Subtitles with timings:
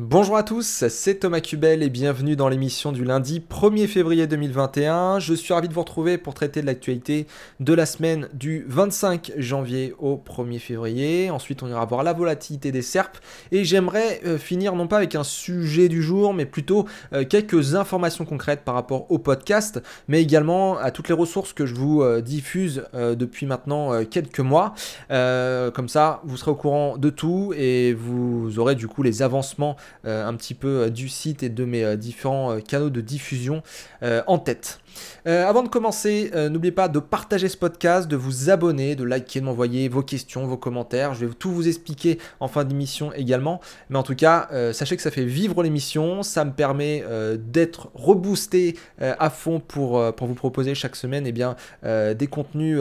[0.00, 5.18] Bonjour à tous, c'est Thomas Cubel et bienvenue dans l'émission du lundi 1er février 2021.
[5.18, 7.26] Je suis ravi de vous retrouver pour traiter de l'actualité
[7.58, 11.30] de la semaine du 25 janvier au 1er février.
[11.30, 13.18] Ensuite, on ira voir la volatilité des SERP
[13.50, 17.74] et j'aimerais euh, finir non pas avec un sujet du jour, mais plutôt euh, quelques
[17.74, 22.02] informations concrètes par rapport au podcast, mais également à toutes les ressources que je vous
[22.02, 24.74] euh, diffuse depuis maintenant quelques mois.
[25.08, 29.76] comme ça, vous serez au courant de tout et vous aurez du coup les avancements
[30.04, 33.62] un petit peu euh, du site et de mes euh, différents canaux de diffusion
[34.02, 34.80] en tête.
[35.24, 39.44] Avant de commencer, n'oubliez pas de partager ce podcast, de vous abonner, de liker, de
[39.44, 41.14] m'envoyer vos questions, vos commentaires.
[41.14, 43.60] Je vais tout vous expliquer en fin d'émission également.
[43.90, 47.04] Mais en tout cas, sachez que ça fait vivre l'émission, ça me permet
[47.38, 52.80] d'être reboosté à fond pour, vous proposer chaque semaine eh bien, des contenus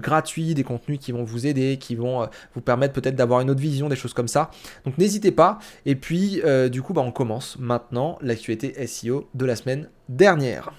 [0.00, 3.60] gratuits, des contenus qui vont vous aider, qui vont vous permettre peut-être d'avoir une autre
[3.60, 4.50] vision, des choses comme ça.
[4.84, 5.58] Donc n'hésitez pas.
[5.86, 10.72] Et puis, euh, du coup, bah, on commence maintenant l'actualité SEO de la semaine dernière.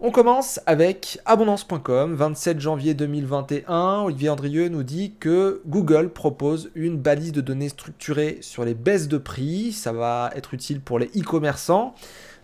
[0.00, 4.02] On commence avec abondance.com, 27 janvier 2021.
[4.02, 9.08] Olivier Andrieux nous dit que Google propose une balise de données structurée sur les baisses
[9.08, 9.72] de prix.
[9.72, 11.96] Ça va être utile pour les e-commerçants.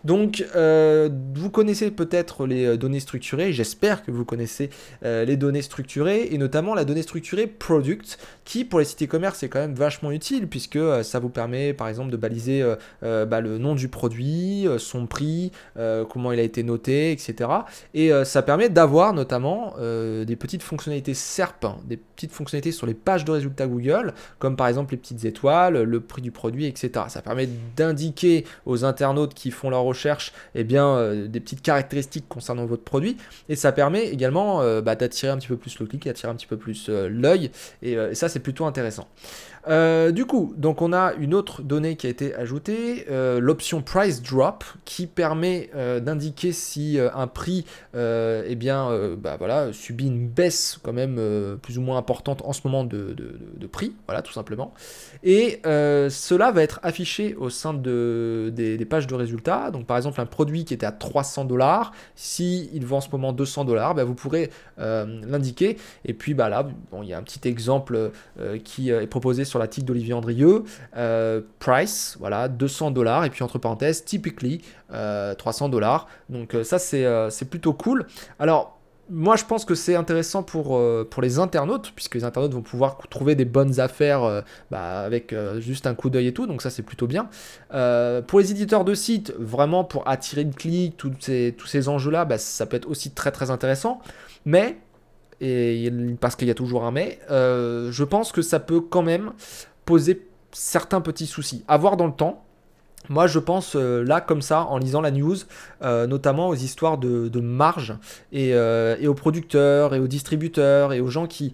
[0.05, 4.69] Donc, euh, vous connaissez peut-être les euh, données structurées, j'espère que vous connaissez
[5.03, 9.41] euh, les données structurées, et notamment la donnée structurée product, qui pour les sites e-commerce
[9.41, 12.63] est quand même vachement utile, puisque ça vous permet par exemple de baliser
[13.01, 15.51] bah, le nom du produit, son prix,
[16.09, 17.49] comment il a été noté, etc.
[17.95, 22.93] Et ça permet d'avoir notamment des petites fonctionnalités SERP, hein, des petites fonctionnalités sur les
[22.93, 27.05] pages de résultats Google, comme par exemple les petites étoiles, le prix du produit, etc.
[27.07, 29.94] Ça permet d'indiquer aux internautes qui font leur recherche
[30.55, 33.17] eh bien, euh, des petites caractéristiques concernant votre produit.
[33.49, 36.35] Et ça permet également euh, bah, d'attirer un petit peu plus le clic, d'attirer un
[36.35, 37.51] petit peu plus euh, l'œil.
[37.81, 39.07] Et, ça, c'est plutôt intéressant.
[39.67, 44.63] Du coup, donc on a une autre donnée qui a été ajoutée, l'option price drop,
[44.85, 45.69] qui permet
[46.01, 51.19] d'indiquer si un prix eh bien, bah, voilà, subit une baisse quand même
[51.61, 53.15] plus ou moins importante en ce moment de,
[53.71, 54.73] prix, voilà tout simplement.
[55.23, 59.71] Et cela va être affiché au sein de, des, pages de résultats.
[59.71, 63.09] Donc par exemple un produit qui était à 300 dollars, si il vaut en ce
[63.11, 65.77] moment 200 dollars, bah, vous pourrez euh, l'indiquer.
[66.05, 66.67] Et puis bah là,
[67.01, 70.13] il y a un petit exemple euh, qui euh, est proposé sur la tique d'Olivier
[70.13, 70.63] Andrieux.
[71.59, 73.25] price, voilà, 200 dollars.
[73.25, 76.07] Et puis entre parenthèses, typically 300 dollars.
[76.29, 78.05] Donc ça c'est plutôt cool.
[78.39, 78.75] Alors
[79.09, 82.63] moi, je pense que c'est intéressant pour, euh, pour les internautes, puisque les internautes vont
[82.63, 86.47] pouvoir trouver des bonnes affaires euh, bah, avec euh, juste un coup d'œil et tout,
[86.47, 87.29] donc ça c'est plutôt bien.
[88.27, 92.37] pour les éditeurs de sites, vraiment pour attirer le clic, tous ces, ces enjeux-là, bah,
[92.37, 94.01] ça peut être aussi très très intéressant.
[94.45, 94.77] Mais,
[95.41, 99.33] et, parce qu'il y a toujours un mais, je pense que ça peut quand même
[99.85, 101.63] poser certains petits soucis.
[101.67, 102.44] À voir dans le temps,
[103.09, 105.35] moi, je pense euh, là, comme ça, en lisant la news,
[105.83, 107.95] euh, notamment aux histoires de, marge
[108.33, 111.51] euh, et, aux producteurs et aux distributeurs et aux gens qui,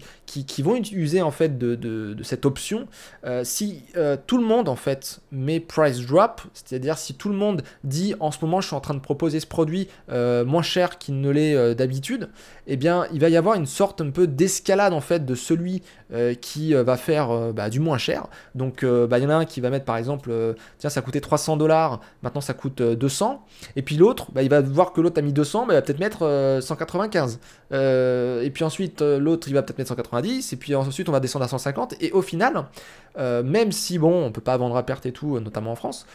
[0.60, 2.86] vont user en fait de, cette option.
[3.42, 3.82] si
[4.26, 8.30] tout le monde en fait met price drop, c'est-à-dire si tout le monde dit en
[8.30, 11.74] ce moment je suis en train de proposer ce produit moins cher qu'il ne l'est
[11.74, 12.30] d'habitude,
[12.66, 15.82] eh bien il va y avoir une sorte un peu d'escalade en fait de celui
[16.40, 18.26] qui va faire bah, du moins cher.
[18.54, 20.32] Donc bah, il y en a un qui va mettre par exemple,
[20.78, 23.32] tiens ça coûtait 300 100 dollars, maintenant ça coûte 200.
[23.32, 25.76] Euh, et puis l'autre, bah, il va voir que l'autre a mis 200, mais il
[25.76, 27.38] va peut-être mettre 195.
[27.72, 30.52] Euh, euh, et puis ensuite, l'autre, il va peut-être mettre 190.
[30.52, 31.96] Et puis ensuite, on va descendre à 150.
[32.00, 32.66] Et au final,
[33.16, 36.06] même si, bon, on peut pas vendre à perte et tout, notamment en France,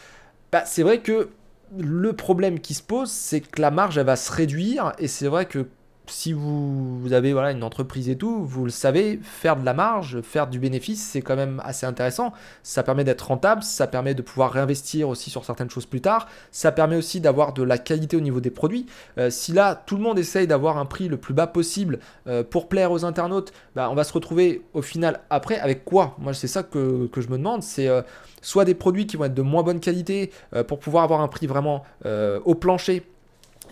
[0.50, 1.28] bah, c'est vrai que
[1.76, 4.92] le problème qui se pose, c'est que la marge, elle va se réduire.
[4.98, 5.66] Et c'est vrai que
[6.10, 10.20] si vous, avez voilà, une entreprise et tout, vous le savez, faire de la marge,
[10.22, 12.32] faire du bénéfice, c'est quand même assez intéressant.
[12.62, 16.28] Ça permet d'être rentable, ça permet de pouvoir réinvestir aussi sur certaines choses plus tard,
[16.50, 18.86] ça permet aussi d'avoir de la qualité au niveau des produits.
[19.18, 22.42] Euh, si là, tout le monde essaye d'avoir un prix le plus bas possible euh,
[22.42, 26.16] pour plaire aux internautes, bah, on va se retrouver au final après avec quoi?
[26.18, 28.02] Moi, c'est ça que, je me demande, c'est euh,
[28.42, 30.30] soit des produits qui vont être de moins bonne qualité
[30.68, 33.02] pour pouvoir avoir un prix vraiment au plancher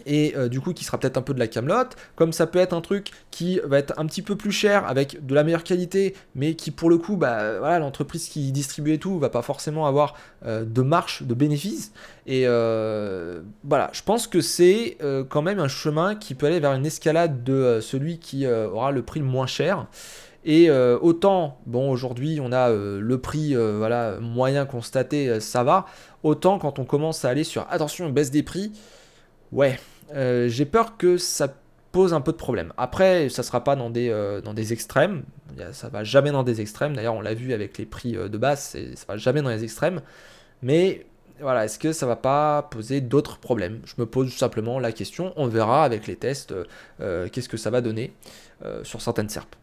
[0.07, 2.61] et euh, du coup qui sera peut-être un peu de la camelote, comme ça peut
[2.61, 5.65] être un truc qui va être un petit peu plus cher avec de la meilleure
[5.65, 9.43] qualité, mais qui pour le coup, bah, voilà, l'entreprise qui distribue et tout va pas
[9.43, 10.15] forcément avoir
[10.47, 11.93] euh, de marche, de bénéfice.
[12.27, 14.97] Et euh, voilà, je pense que c'est
[15.29, 19.03] quand même un chemin qui peut aller vers une escalade de celui qui aura le
[19.03, 19.87] prix le moins cher.
[20.45, 25.87] Et autant, bon, aujourd'hui, on a le prix voilà, moyen constaté, ça va.
[26.23, 28.73] Autant quand on commence à aller sur attention, baisse des prix,
[29.53, 29.79] ouais,
[30.15, 31.55] euh, j'ai peur que ça
[31.93, 32.73] pose un peu de problème.
[32.77, 35.25] Après, ça sera pas dans des, euh, dans des extrêmes,
[35.73, 36.95] ça va jamais dans des extrêmes.
[36.95, 39.65] D'ailleurs, on l'a vu avec les prix euh, de base, ça va jamais dans les
[39.65, 40.03] extrêmes.
[40.63, 41.07] Mais
[41.41, 43.81] voilà, est-ce que ça va pas poser d'autres problèmes?
[43.85, 45.33] Je me pose simplement la question.
[45.37, 46.55] On verra avec les tests
[46.99, 48.15] qu'est-ce que ça va donner
[48.85, 49.55] sur certaines SERP.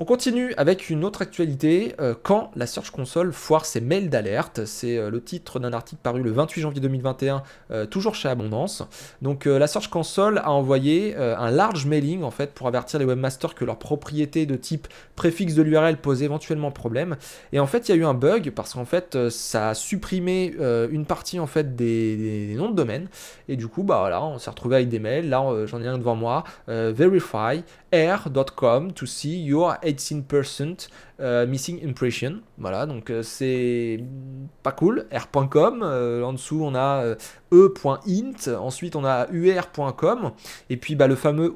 [0.00, 4.64] On continue avec une autre actualité, euh, quand la Search Console foire ses mails d'alerte.
[4.64, 7.42] C'est euh, le titre d'un article paru le 28 janvier 2021,
[7.72, 8.84] euh, toujours chez Abondance.
[9.22, 13.56] Donc la Search Console a envoyé un large mailing en fait pour avertir les webmasters
[13.56, 14.86] que leur propriété de type
[15.16, 17.16] préfixe de l'URL pose éventuellement problème.
[17.52, 20.54] Et en fait, il y a eu un bug parce qu'en fait, ça a supprimé
[20.90, 23.08] une partie en fait des, noms de domaine.
[23.48, 25.28] Et du coup, bah voilà, on s'est retrouvé avec des mails.
[25.28, 26.44] Là, j'en ai un devant moi.
[26.68, 27.62] verify
[27.92, 30.88] r.com to see your 18%
[31.20, 32.40] euh, missing impression.
[32.58, 34.00] Voilà, donc euh, c'est
[34.62, 35.06] pas cool.
[35.10, 37.16] r.com, euh, en dessous on a
[37.52, 40.32] e.int, ensuite on a ur.com,
[40.70, 41.54] et puis bah, le fameux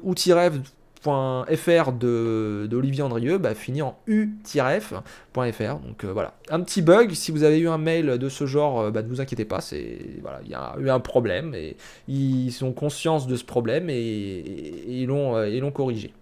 [1.05, 5.01] de d'Olivier Andrieux bah, finit en u-f.fr.
[5.35, 7.13] Donc voilà, un petit bug.
[7.13, 9.97] Si vous avez eu un mail de ce genre, bah, ne vous inquiétez pas, c'est
[10.21, 11.75] voilà, il y a eu un problème et
[12.07, 16.13] ils ont conscience de ce problème et, et ils l'ont corrigé.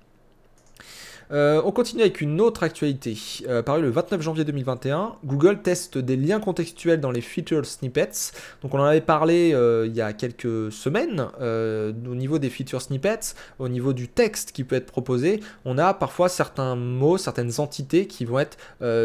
[1.31, 3.18] Euh, on continue avec une autre actualité.
[3.48, 8.33] Euh, parue le 29 janvier 2021, Google teste des liens contextuels dans les feature snippets.
[8.62, 12.81] Donc on en avait parlé euh, il y a quelques semaines au niveau des feature
[12.81, 15.39] snippets, au niveau du texte qui peut être proposé.
[15.66, 18.57] On a parfois certains mots, certaines entités qui vont être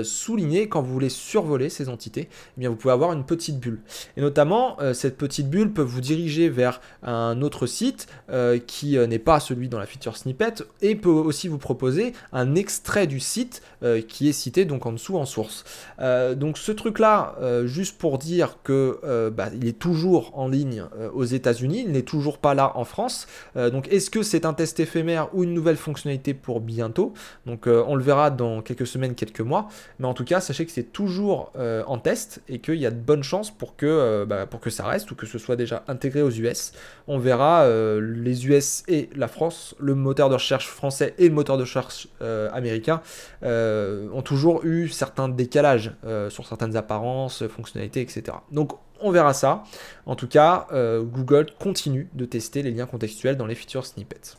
[0.05, 2.29] soulignées quand vous voulez survoler ces entités.
[2.31, 3.81] Eh bien vous pouvez avoir une petite bulle.
[4.17, 8.07] Et notamment cette petite bulle peut vous diriger vers un autre site
[8.67, 13.07] qui n'est pas celui dans la feature snippet et peut aussi vous proposer un extrait
[13.07, 15.65] du site euh, qui est cité donc en dessous en source.
[16.01, 18.99] Euh, donc ce truc là, euh, juste pour dire que
[19.35, 20.85] bah, il est toujours en ligne
[21.15, 23.27] aux États-Unis, il n'est toujours pas là en France.
[23.55, 27.13] donc est-ce que c'est un test éphémère ou une nouvelle fonctionnalité pour bientôt?
[27.47, 29.69] Donc on le verra dans quelques semaines, quelques mois.
[29.99, 31.53] Mais en tout cas, sachez que c'est toujours
[31.87, 34.87] en test et qu'il y a de bonnes chances pour que, bah, pour que ça
[34.87, 36.73] reste ou que ce soit déjà intégré aux US.
[37.09, 37.67] On verra
[38.01, 42.06] les US et la France, le moteur de recherche français et le moteur de recherche
[42.23, 43.01] euh, américains
[43.43, 48.39] euh, ont toujours eu certains décalages euh, sur certaines apparences, fonctionnalités, etc.
[48.51, 49.65] Donc on verra ça.
[50.07, 54.39] En tout cas, Google continue de tester les liens contextuels dans les features snippets.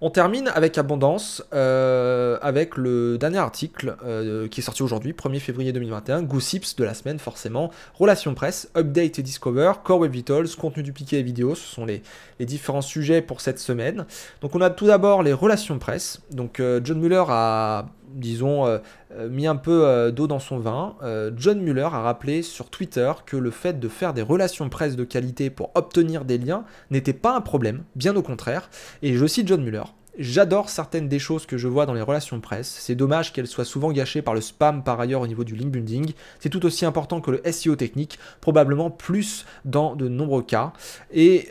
[0.00, 5.40] On termine avec abondance, euh, avec le dernier article euh, qui est sorti aujourd'hui, 1er
[5.40, 10.48] février 2021, Goossips de la semaine forcément, relations presse, update et discover, core web vitals,
[10.56, 12.02] contenu dupliqué et vidéo, ce sont les,
[12.38, 14.06] différents sujets pour cette semaine.
[14.40, 18.78] Donc on a tout d'abord les relations presse, donc euh, John Muller a disons, euh,
[19.12, 20.96] euh, mis un peu euh, d'eau dans son vin,
[21.36, 25.04] John Muller a rappelé sur Twitter que le fait de faire des relations presse de
[25.04, 28.70] qualité pour obtenir des liens n'était pas un problème, bien au contraire.
[29.02, 29.84] Et je cite John Muller.
[30.18, 32.76] J'adore certaines des choses que je vois dans les relations presse.
[32.80, 35.70] C'est dommage qu'elles soient souvent gâchées par le spam par ailleurs au niveau du link
[35.70, 36.12] building.
[36.40, 40.72] C'est tout aussi important que le SEO technique, probablement plus dans de nombreux cas.
[41.12, 41.48] Et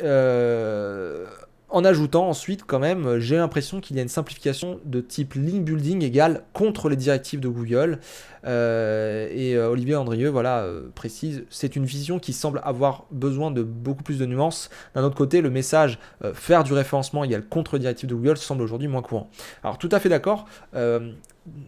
[1.70, 5.66] en ajoutant ensuite quand même, j'ai l'impression qu'il y a une simplification de type link
[5.66, 8.00] building égale contre les directives de Google.
[8.46, 13.52] Euh, et euh, Olivier Andrieux voilà, euh, précise, c'est une vision qui semble avoir besoin
[13.52, 14.70] de beaucoup plus de nuances.
[14.96, 16.00] D'un autre côté, le message
[16.34, 19.30] faire du référencement égale contre directive de Google semble aujourd'hui moins courant.
[19.64, 20.48] Alors tout à fait d'accord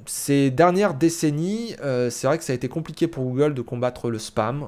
[0.06, 1.74] ces dernières décennies,
[2.10, 4.68] c'est vrai que ça a été compliqué pour Google de combattre le spam.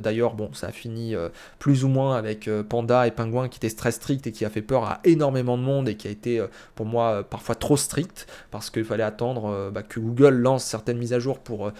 [0.00, 1.16] D'ailleurs, bon, ça a fini
[1.58, 4.62] plus ou moins avec Panda et Penguin qui étaient très stricts et qui a fait
[4.62, 6.40] peur à énormément de monde et qui a été
[6.76, 11.12] pour moi parfois trop strict parce qu'il fallait attendre bah, que Google lance certaines mises
[11.12, 11.72] à jour pour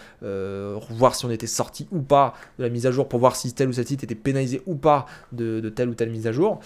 [0.89, 3.53] voir si on était sorti ou pas de la mise à jour, pour voir si
[3.53, 6.59] tel ou tel site était pénalisé ou pas de, telle ou telle mise à jour.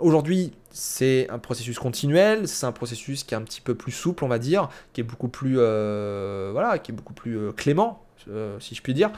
[0.00, 4.24] Aujourd'hui, c'est un processus continuel, c'est un processus qui est un petit peu plus souple,
[4.24, 8.04] on va dire, qui est beaucoup plus, euh, voilà, qui est beaucoup plus euh, clément,
[8.28, 9.12] euh, si je puis dire.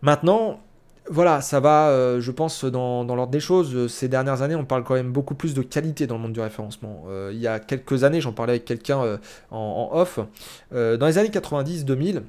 [0.00, 0.62] Maintenant,
[1.08, 3.88] voilà, ça va, je pense, dans, l'ordre des choses.
[3.90, 6.40] Ces dernières années, on parle quand même beaucoup plus de qualité dans le monde du
[6.40, 7.04] référencement.
[7.30, 9.18] il y a quelques années, j'en parlais avec quelqu'un
[9.50, 10.20] en, off.
[10.70, 12.22] dans les années 90-2000,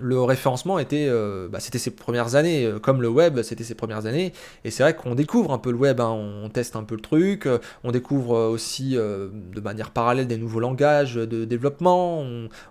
[0.00, 3.74] le référencement était, euh, bah, c'était ses premières années, euh, comme le web, c'était ses
[3.74, 4.32] premières années.
[4.64, 6.10] Et c'est vrai qu'on découvre un peu le web, hein.
[6.10, 10.60] on teste un peu le truc, euh, on découvre aussi de manière parallèle des nouveaux
[10.60, 12.24] langages de développement,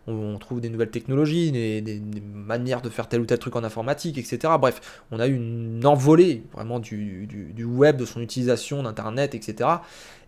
[0.07, 2.01] on, trouve des nouvelles technologies, des,
[2.33, 4.53] manières de faire tel ou tel truc en informatique, etc.
[4.59, 9.69] Bref, on a eu une envolée vraiment du, du web, de son utilisation, d'Internet, etc.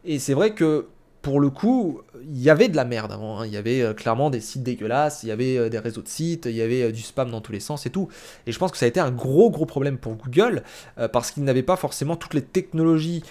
[0.04, 0.88] Et c'est vrai que
[1.22, 3.40] pour le coup, il y avait de la merde avant.
[3.40, 3.46] Hein.
[3.46, 6.08] Il y avait euh, clairement des sites dégueulasses, il y avait euh, des réseaux de
[6.08, 8.10] sites, il y avait euh, du spam dans tous les sens et tout.
[8.48, 10.64] Et je pense que ça a été un gros gros problème pour Google
[11.12, 13.24] parce qu'ils n'avaient pas forcément toutes les technologies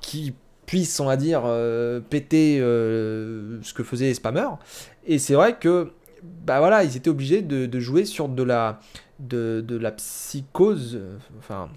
[0.00, 0.34] qui
[0.66, 1.42] puissent, on va dire,
[2.10, 4.56] péter ce que faisaient les spammers.
[5.06, 8.80] Et c'est vrai que bah voilà, ils étaient obligés de, jouer sur de la,
[9.18, 11.00] de, la psychose,
[11.38, 11.68] enfin,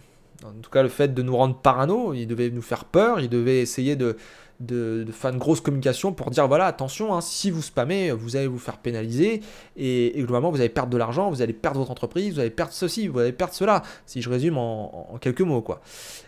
[0.46, 3.30] en tout cas le fait de nous rendre parano, ils devaient nous faire peur, ils
[3.30, 4.18] devaient essayer de,
[4.60, 8.48] de, faire une grosse communication pour dire voilà, attention, hein, si vous spammez, vous allez
[8.48, 9.42] vous faire pénaliser
[9.76, 12.74] et, globalement vous allez perdre de l'argent, vous allez perdre votre entreprise, vous allez perdre
[12.74, 15.82] ceci, vous allez perdre cela, si je résume en, quelques mots quoi.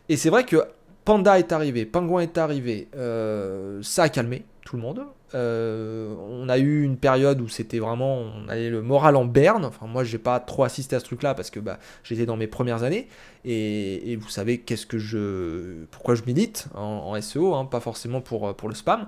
[0.07, 0.63] Et c'est vrai que
[1.05, 5.05] Panda est arrivé, Pingouin est arrivé, euh, ça a calmé tout le monde.
[5.35, 9.65] Euh, on a eu une période où c'était vraiment, on avait le moral en berne.
[9.65, 12.47] Enfin, moi, j'ai pas trop assisté à ce truc-là parce que bah, j'étais dans mes
[12.47, 13.07] premières années.
[13.45, 18.55] Et, vous savez qu'est-ce que je, pourquoi je milite en, SEO, hein, pas forcément pour,
[18.55, 19.07] pour le spam.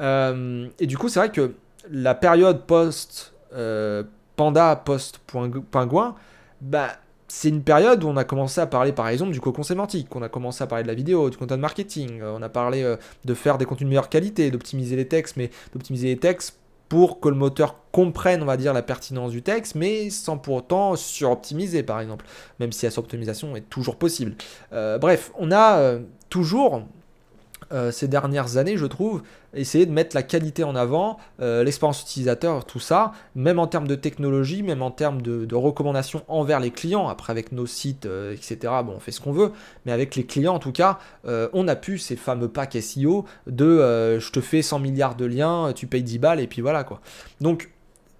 [0.00, 1.54] Euh, et du coup, c'est vrai que
[1.90, 4.02] la période post euh,
[4.36, 5.20] panda, post
[5.70, 6.14] pingouin,
[6.60, 6.90] bah
[7.28, 10.22] c'est une période où on a commencé à parler par exemple du cocon sémantique, on
[10.22, 12.96] a commencé à parler de la vidéo, du content marketing, euh, on a parlé euh,
[13.24, 17.20] de faire des contenus de meilleure qualité, d'optimiser les textes, mais d'optimiser les textes pour
[17.20, 20.96] que le moteur comprenne, on va dire, la pertinence du texte, mais sans pour autant
[20.96, 22.26] suroptimiser, par exemple,
[22.60, 24.34] même si la suroptimisation est toujours possible.
[24.72, 26.82] Euh, bref, on a toujours
[27.74, 32.02] euh, ces dernières années, je trouve, essayer de mettre la qualité en avant, euh, l'expérience
[32.02, 36.70] utilisateur, tout ça, même en termes de technologie, même en termes de, recommandations envers les
[36.70, 37.08] clients.
[37.08, 39.52] Après, avec nos sites, euh, etc., bon, on fait ce qu'on veut,
[39.84, 44.18] mais avec les clients, en tout cas, on a pu ces fameux packs SEO de
[44.18, 47.00] je te fais 100 milliards de liens, tu payes 10 balles, et puis voilà quoi.
[47.40, 47.70] Donc,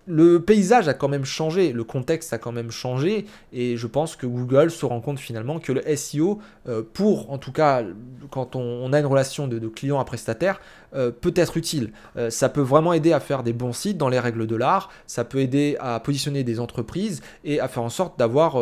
[0.06, 4.16] le paysage a quand même changé, le contexte a quand même changé, et je pense
[4.16, 7.82] que Google se rend compte finalement que le SEO, euh, pour en tout cas
[8.30, 10.60] quand on, a une relation de, client à prestataire,
[10.94, 11.92] euh, peut être utile.
[12.16, 14.90] Euh, ça peut vraiment aider à faire des bons sites dans les règles de l'art,
[15.06, 18.54] ça peut aider à positionner des entreprises et à faire en sorte d'avoir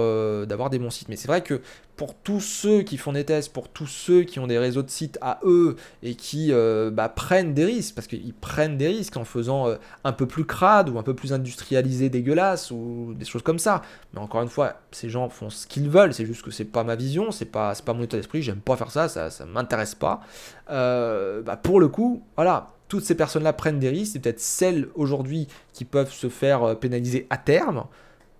[0.47, 1.09] d'avoir des bons sites.
[1.09, 1.61] Mais c'est vrai que
[1.97, 4.91] pour tous ceux qui font des tests, pour tous ceux qui ont des réseaux de
[4.91, 9.17] sites à eux et qui euh, bah, prennent des risques, parce qu'ils prennent des risques
[9.17, 13.25] en faisant euh, un peu plus crade ou un peu plus industrialisé, dégueulasse ou des
[13.25, 13.83] choses comme ça.
[14.15, 16.83] Mais encore une fois, ces gens font ce qu'ils veulent, c'est juste que c'est pas
[16.83, 19.95] ma vision, c'est pas, pas mon état d'esprit, j'aime pas faire ça, ça, ça m'intéresse
[19.95, 20.23] pas.
[20.71, 24.88] Euh, bah, pour le coup, voilà, toutes ces personnes-là prennent des risques, c'est peut-être celles
[24.95, 27.85] aujourd'hui qui peuvent se faire pénaliser à terme,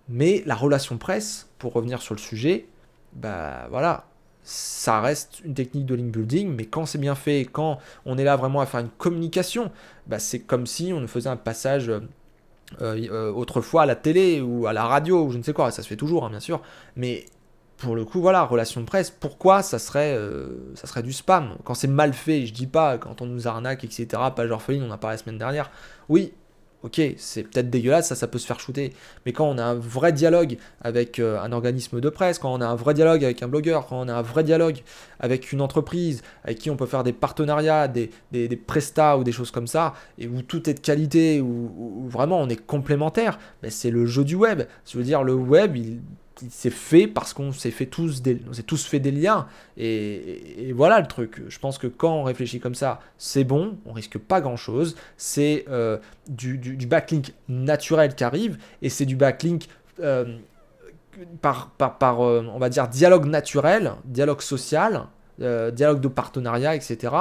[0.09, 2.67] mais la relation presse, pour revenir sur le sujet,
[3.13, 4.05] bah voilà,
[4.43, 8.23] ça reste une technique de link building, mais quand c'est bien fait, quand on est
[8.23, 9.71] là vraiment à faire une communication,
[10.07, 12.01] bah c'est comme si on faisait un passage euh,
[12.81, 15.81] euh, autrefois à la télé ou à la radio ou je ne sais quoi, ça
[15.81, 16.61] se fait toujours hein, bien sûr,
[16.95, 17.25] mais
[17.83, 21.57] pour le coup voilà, relation de presse, pourquoi ça serait, euh, ça serait du spam?
[21.65, 24.91] Quand c'est mal fait, je dis pas, quand on nous arnaque, etc., page orpheline, on
[24.91, 25.69] a parlé la semaine dernière,
[26.07, 26.31] oui,
[26.83, 28.93] ok, c'est peut-être dégueulasse, ça, ça peut se faire shooter.
[29.25, 32.61] Mais quand on a un vrai dialogue avec euh, un organisme de presse, quand on
[32.61, 34.77] a un vrai dialogue avec un blogueur, quand on a un vrai dialogue
[35.19, 39.33] avec une entreprise avec qui on peut faire des partenariats, des, des, prestats ou des
[39.33, 43.69] choses comme ça, et où tout est de qualité, où, vraiment on est complémentaire, ben
[43.69, 44.63] c'est le jeu du web.
[44.85, 45.99] Je veux dire, le web, il
[46.49, 49.47] c'est fait parce qu'on s'est fait tous des, s'est tous fait des liens
[49.77, 51.41] et, voilà le truc.
[51.47, 54.95] Je pense que quand on réfléchit comme ça, c'est bon, on risque pas grand chose.
[55.17, 55.97] C'est euh,
[56.27, 59.67] du, backlink naturel qui arrive et c'est du backlink
[59.99, 60.37] euh,
[61.41, 67.13] par, par, euh, on va dire dialogue naturel, dialogue social, dialogue de partenariat, etc.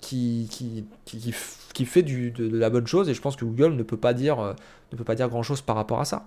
[0.00, 3.74] Qui, qui, qui, fait du, de, de, la bonne chose et je pense que Google
[3.74, 4.56] ne peut pas dire
[4.92, 6.26] ne peut pas dire grand chose par rapport à ça.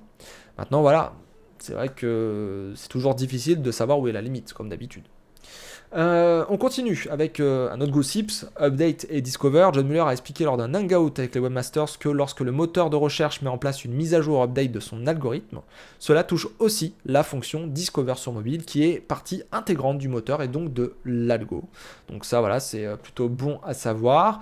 [0.58, 1.14] Maintenant voilà,
[1.60, 5.04] c'est vrai que c'est toujours difficile de savoir où est la limite, comme d'habitude.
[5.96, 9.70] Euh, on continue avec euh, un autre gossips, Update et Discover.
[9.74, 12.98] John Muller a expliqué lors d'un hangout avec les webmasters que lorsque le moteur de
[12.98, 15.62] recherche met en place une mise à jour update de son algorithme,
[15.98, 20.50] cela touche aussi la fonction Discover sur mobile qui est partie intégrante du moteur et
[20.50, 21.64] donc de l'algo.
[22.10, 24.42] Donc ça voilà, c'est euh, plutôt bon à savoir.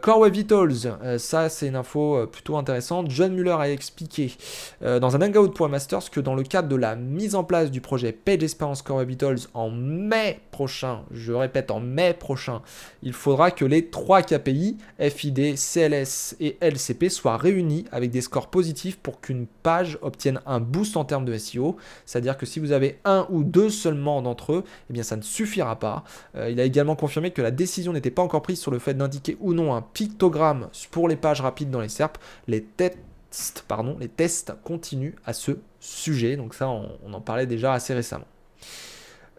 [0.00, 3.10] Core Web Vitals, ça c'est une info plutôt intéressante.
[3.10, 4.32] John Muller a expliqué
[4.80, 7.80] dans un hangout pour webmasters que dans le cadre de la mise en place du
[7.80, 10.67] projet Page Experience Core Web Vitals en mai prochain,
[11.10, 12.62] je répète en mai prochain,
[13.02, 18.48] il faudra que les trois KPI, FID, CLS et LCP, soient réunis avec des scores
[18.48, 21.76] positifs pour qu'une page obtienne un boost en termes de SEO.
[22.06, 25.22] C'est-à-dire que si vous avez un ou deux seulement d'entre eux, eh bien ça ne
[25.22, 26.04] suffira pas.
[26.36, 28.94] Euh, il a également confirmé que la décision n'était pas encore prise sur le fait
[28.94, 32.18] d'indiquer ou non un pictogramme pour les pages rapides dans les SERP.
[32.46, 36.36] Les tests, pardon, les tests continuent à ce sujet.
[36.36, 38.26] Donc ça, on en parlait déjà assez récemment.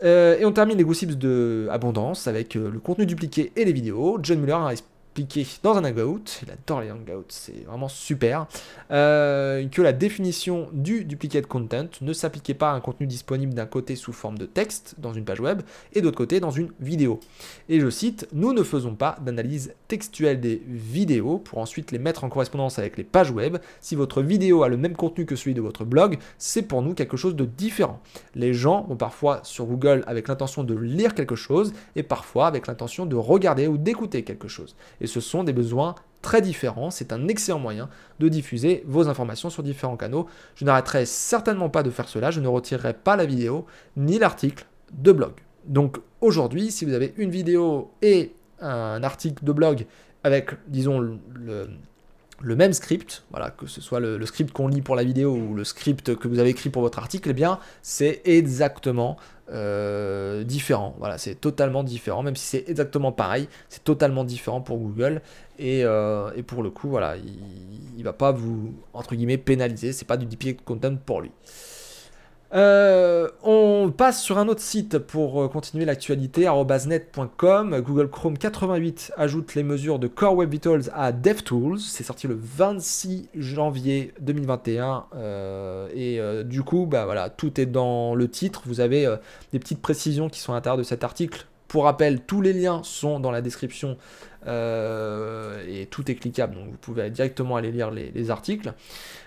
[0.03, 3.74] Euh, et on termine les gossips de Abondance avec euh, le contenu dupliqué et les
[3.74, 4.18] vidéos.
[4.22, 4.58] John Muller
[5.63, 8.48] dans un hangout, il adore les hangouts, c'est vraiment super,
[8.92, 13.66] euh, que la définition du duplicate content ne s'appliquait pas à un contenu disponible d'un
[13.66, 15.62] côté sous forme de texte dans une page web
[15.94, 17.20] et d'autre côté dans une vidéo.
[17.68, 22.24] Et je cite, nous ne faisons pas d'analyse textuelle des vidéos pour ensuite les mettre
[22.24, 23.58] en correspondance avec les pages web.
[23.82, 26.94] Si votre vidéo a le même contenu que celui de votre blog, c'est pour nous
[26.94, 28.00] quelque chose de différent.
[28.36, 32.68] Les gens vont parfois sur Google avec l'intention de lire quelque chose et parfois avec
[32.68, 34.75] l'intention de regarder ou d'écouter quelque chose.
[35.01, 36.91] Et ce sont des besoins très différents.
[36.91, 37.89] C'est un excellent moyen
[38.20, 40.27] de diffuser vos informations sur différents canaux.
[40.56, 42.32] Je n'arrêterai certainement pas de faire cela.
[42.32, 43.65] Je ne retirerai pas la vidéo
[43.96, 45.34] ni l'article de blog.
[45.65, 49.86] Donc aujourd'hui, si vous avez une vidéo et un article de blog
[50.24, 51.70] avec, disons, le,
[52.41, 55.53] le même script, voilà, que ce soit le, script qu'on lit pour la vidéo ou
[55.53, 59.17] le script que vous avez écrit pour votre article, eh bien, c'est exactement
[59.51, 60.96] euh, différent.
[61.00, 65.22] Voilà, c'est totalement différent, même si c'est exactement pareil, c'est totalement différent pour Google.
[65.58, 69.91] Et, euh, pour le coup, voilà, il, ne va pas vous entre guillemets pénaliser.
[69.91, 71.31] C'est pas du de content pour lui.
[72.51, 77.82] Euh, on passe sur un autre site pour euh, continuer l'actualité, arrobasnet.com.
[77.82, 81.79] Google Chrome 88 ajoute les mesures de Core Web Vitals à DevTools.
[81.79, 85.06] C'est sorti le 26 janvier 2021.
[85.15, 88.63] Euh, et du coup, bah voilà, tout est dans le titre.
[88.65, 89.08] Vous avez
[89.53, 91.46] des petites précisions qui sont à l'intérieur de cet article.
[91.68, 93.98] Pour rappel, tous les liens sont dans la description
[94.46, 98.74] et tout est cliquable, donc vous pouvez directement aller lire les articles.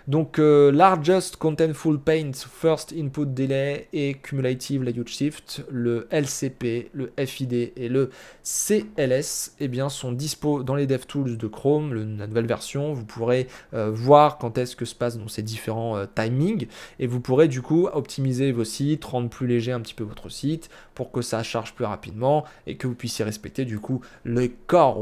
[0.09, 7.13] Donc, euh, Largest Contentful Paint First Input Delay et Cumulative Layout Shift, le LCP, le
[7.25, 8.11] FID et le
[8.43, 12.93] CLS, eh bien, sont dispo dans les DevTools de Chrome, la nouvelle version.
[12.93, 16.67] Vous pourrez euh, voir quand est-ce que se passent ces différents euh, timings
[16.99, 20.29] et vous pourrez du coup optimiser vos sites, rendre plus léger un petit peu votre
[20.31, 24.49] site pour que ça charge plus rapidement et que vous puissiez respecter du coup le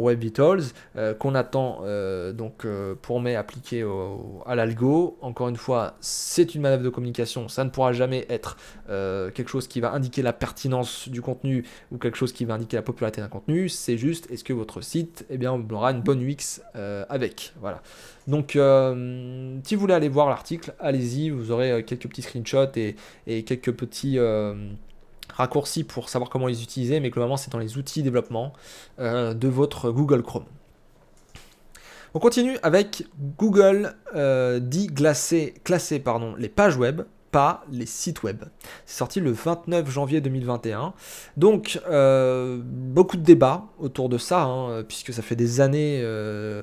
[0.01, 0.63] Web Vitals
[1.19, 1.83] qu'on attend
[2.33, 2.67] donc
[3.03, 3.85] pour mai appliqué
[4.47, 7.49] à l'algo encore une fois, c'est une manœuvre de communication.
[7.49, 8.57] Ça ne pourra jamais être
[8.89, 12.55] euh, quelque chose qui va indiquer la pertinence du contenu ou quelque chose qui va
[12.55, 13.69] indiquer la popularité d'un contenu.
[13.69, 17.83] C'est juste, est-ce que votre site eh bien, aura une bonne UX euh, avec Voilà.
[18.27, 21.31] Donc, euh, si vous voulez aller voir l'article, allez-y.
[21.31, 22.73] Vous aurez quelques petits screenshots
[23.27, 24.19] et quelques petits
[25.41, 28.53] raccourcis pour savoir comment les utiliser, mais globalement c'est dans les outils développement
[28.99, 30.45] de votre Google Chrome.
[32.13, 33.05] On continue avec
[33.39, 38.45] Google euh, dit classer, pardon, les pages web, pas les sites web.
[38.87, 40.93] C'est sorti le 29 janvier 2021.
[41.37, 46.63] Donc, euh, beaucoup de débats autour de ça, hein, puisque ça fait des années euh,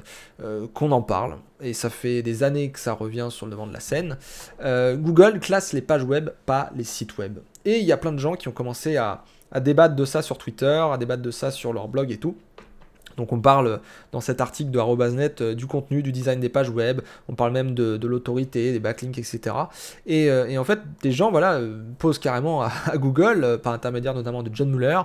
[0.73, 3.73] qu'on en parle, et ça fait des années que ça revient sur le devant de
[3.73, 4.17] la scène.
[4.62, 7.39] Google classe les pages web, pas les sites web.
[7.65, 9.23] Et il y a plein de gens qui ont commencé à
[9.60, 12.36] débattre de ça sur Twitter, à débattre de ça sur leur blog et tout.
[13.17, 16.69] Donc on parle dans cet article de Arrobasnet euh, du contenu, du design des pages
[16.69, 19.56] web, on parle même de, l'autorité, des backlinks, etc.
[20.10, 24.43] Euh, et, en fait, des gens voilà, euh, posent carrément à, Google, par intermédiaire notamment
[24.43, 25.01] de John Muller,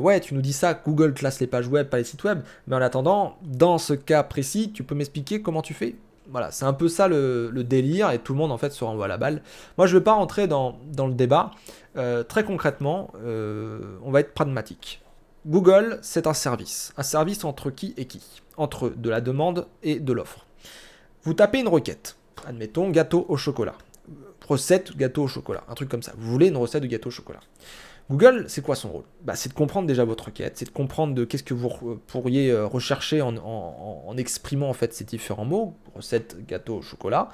[0.00, 2.76] ouais, tu nous dis ça, Google classe les pages web, pas les sites web, mais
[2.76, 5.96] en attendant, dans ce cas précis, tu peux m'expliquer comment tu fais?
[6.30, 9.08] Voilà, c'est un peu ça le, délire et tout le monde en fait se renvoie
[9.08, 9.42] la balle.
[9.78, 11.50] Moi je ne vais pas rentrer dans, le débat.
[12.28, 15.02] très concrètement, on va être pragmatique.
[15.46, 16.92] Google, c'est un service.
[16.96, 18.22] Un service entre qui et qui?
[18.56, 20.46] Entre de la demande et de l'offre.
[21.22, 22.16] Vous tapez une requête.
[22.46, 23.74] Admettons gâteau au chocolat.
[24.46, 25.64] Recette gâteau au chocolat.
[25.68, 26.12] Un truc comme ça.
[26.16, 27.40] Vous voulez une recette de gâteau au chocolat.
[28.10, 29.04] Google, c'est quoi son rôle?
[29.22, 32.50] Bah, C'est de comprendre déjà votre requête, c'est de comprendre de qu'est-ce que vous pourriez
[32.50, 37.28] euh, rechercher en, exprimant en fait ces différents mots, recette, gâteau, au chocolat.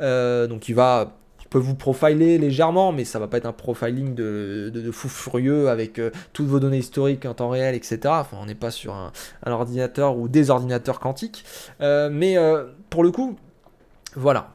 [0.00, 1.16] Euh, donc il va
[1.50, 5.98] peut vous profiler légèrement, mais ça va pas être un profiling de, fou furieux avec
[5.98, 7.98] euh, toutes vos données historiques en temps réel, etc.
[8.06, 9.12] Enfin, on n'est pas sur un,
[9.44, 11.44] ordinateur ou des ordinateurs quantiques.
[11.80, 13.36] Euh, mais euh, pour le coup,
[14.14, 14.52] voilà.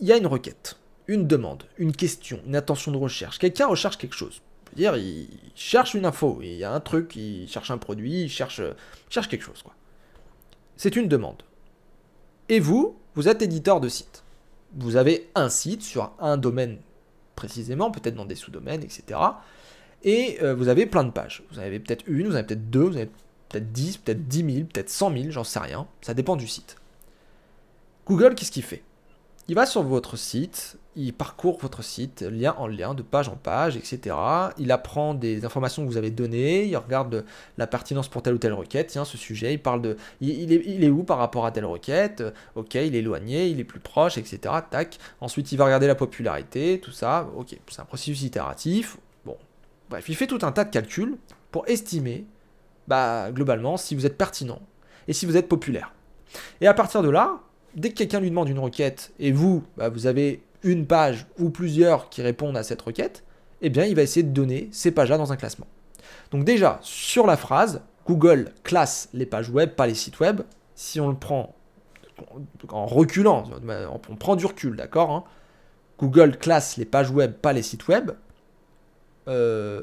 [0.00, 3.38] Il y a une requête, une demande, une question, une attention de recherche.
[3.38, 4.40] Quelqu'un recherche quelque chose.
[4.74, 8.28] dire, il cherche une info, il y a un truc, il cherche un produit, il
[8.30, 8.62] cherche,
[9.10, 9.62] cherche quelque chose.
[10.76, 11.42] C'est une demande.
[12.48, 14.24] Et vous, vous êtes éditeur de site
[14.76, 16.78] vous avez un site sur un domaine
[17.34, 19.18] précisément, peut-être dans des sous-domaines, etc.
[20.02, 21.42] Et euh, vous avez plein de pages.
[21.50, 23.10] Vous en avez peut-être une, vous en avez peut-être deux, vous en avez
[23.48, 25.86] peut-être 10, peut-être 10 000, peut-être 100 000, j'en sais rien.
[26.00, 26.76] Ça dépend du site.
[28.06, 28.82] Google, qu'est-ce qu'il fait?
[29.50, 33.34] Il va sur votre site, il parcourt votre site, lien en lien, de page en
[33.34, 34.14] page, etc.
[34.58, 37.24] Il apprend des informations que vous avez données, il regarde
[37.58, 39.96] la pertinence pour telle ou telle requête, tiens, ce sujet, il parle de...
[40.20, 42.22] Il, est, où par rapport à telle requête?
[42.54, 44.54] Ok, il est éloigné, il est plus proche, etc.
[44.70, 45.00] Tac.
[45.20, 47.28] Ensuite, il va regarder la popularité, tout ça.
[47.36, 48.98] Ok, c'est un processus itératif.
[49.24, 49.36] Bon.
[49.88, 51.16] Bref, il fait tout un tas de calculs
[51.50, 52.24] pour estimer,
[52.86, 54.60] bah, globalement, si vous êtes pertinent
[55.08, 55.92] et si vous êtes populaire.
[56.60, 57.40] Et à partir de là,
[57.74, 61.50] dès que quelqu'un lui demande une requête et vous, bah, vous avez une page ou
[61.50, 63.24] plusieurs qui répondent à cette requête,
[63.62, 65.66] eh bien il va essayer de donner ces pages-là dans un classement.
[66.30, 70.42] Donc déjà, sur la phrase, Google classe les pages web, pas les sites web.
[70.74, 71.54] Si on le prend
[72.68, 73.44] en reculant,
[74.08, 75.24] on prend du recul, d'accord hein.
[75.98, 78.12] Google classe les pages web, pas les sites web.
[79.28, 79.82] Euh,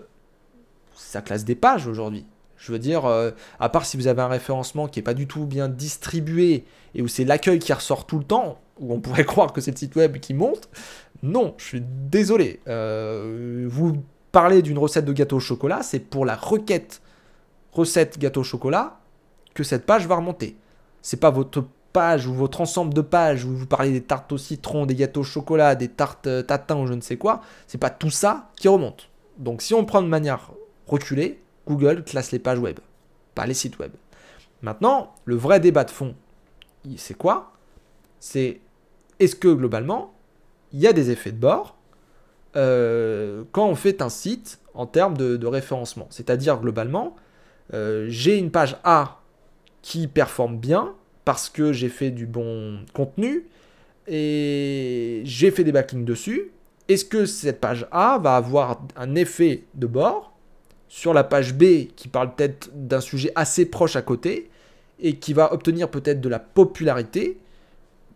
[0.96, 2.26] ça classe des pages aujourd'hui.
[2.58, 5.28] Je veux dire, euh, à part si vous avez un référencement qui n'est pas du
[5.28, 6.66] tout bien distribué
[6.96, 9.72] et où c'est l'accueil qui ressort tout le temps, où on pourrait croire que c'est
[9.72, 10.70] le site web qui monte,
[11.24, 12.60] non, je suis désolé.
[12.68, 17.02] Euh, vous parlez d'une recette de gâteau au chocolat, c'est pour la requête
[17.72, 19.00] recette gâteau au chocolat
[19.54, 20.58] que cette page va remonter.
[21.02, 24.38] C'est pas votre page ou votre ensemble de pages où vous parlez des tartes au
[24.38, 27.78] citron, des gâteaux au chocolat, des tartes euh, tatin ou je ne sais quoi, c'est
[27.78, 29.10] pas tout ça qui remonte.
[29.38, 30.52] Donc si on prend de manière
[30.88, 32.80] reculée, Google classe les pages web,
[33.36, 33.92] pas les sites web.
[34.62, 36.16] Maintenant, le vrai débat de fond,
[36.96, 37.54] c'est quoi?
[38.20, 38.62] C'est
[39.20, 40.14] est-ce que globalement,
[40.74, 41.76] il y a des effets de bord
[42.56, 46.08] euh, quand on fait un site en termes de, référencement?
[46.10, 47.16] C'est-à-dire globalement,
[47.74, 49.20] euh, j'ai une page A
[49.82, 50.94] qui performe bien
[51.26, 53.46] parce que j'ai fait du bon contenu
[54.08, 56.52] et j'ai fait des backlinks dessus.
[56.88, 60.37] Est-ce que cette page A va avoir un effet de bord?
[60.90, 64.50] Sur la page B qui parle peut-être d'un sujet assez proche à côté
[65.00, 67.38] et qui va obtenir peut-être de la popularité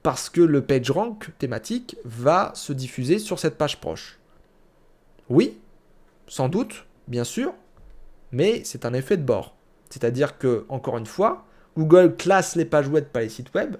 [0.03, 4.19] parce que le PageRank thématique va se diffuser sur cette page proche.
[5.29, 5.60] Oui,
[6.27, 7.53] sans doute, bien sûr,
[8.31, 9.55] mais c'est un effet de bord.
[9.89, 11.45] C'est-à-dire que, encore une fois,
[11.77, 13.75] Google classe les pages web, pas les sites web.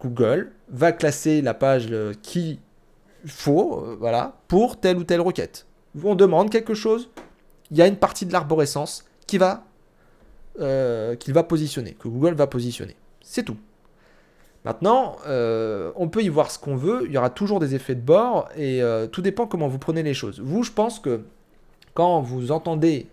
[0.00, 2.60] Google va classer la page euh, qui
[3.26, 5.66] faut, euh, voilà, pour telle ou telle requête.
[6.04, 7.10] On demande quelque chose,
[7.70, 9.64] il y a une partie de l'arborescence qui va,
[10.60, 12.96] euh, qu'il va positionner, que Google va positionner.
[13.20, 13.56] C'est tout.
[14.64, 17.94] Maintenant, euh, on peut y voir ce qu'on veut, il y aura toujours des effets
[17.94, 20.40] de bord, et euh, tout dépend comment vous prenez les choses.
[20.40, 21.22] Vous, je pense que
[21.94, 23.06] quand vous entendez,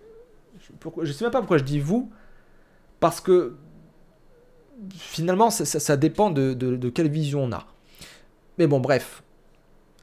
[0.83, 2.09] je ne sais même pas pourquoi je dis vous,
[2.99, 3.55] parce que
[4.97, 7.65] finalement, ça, dépend de, quelle vision on a.
[8.57, 9.23] Mais bon, bref.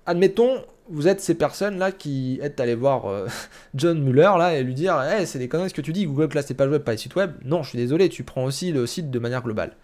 [0.07, 3.27] Admettons, vous êtes ces personnes-là qui êtes allé voir euh,
[3.75, 6.29] John Muller là, et lui dire hey, c'est des conneries ce que tu dis, Google
[6.29, 7.33] classe tes pages web, pas les sites web.
[7.45, 9.77] Non, je suis désolé, tu prends aussi le site de manière globale.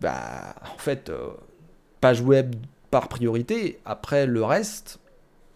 [0.00, 1.28] Bah, en fait, euh,
[2.00, 2.56] page web
[2.90, 4.98] par priorité, après le reste,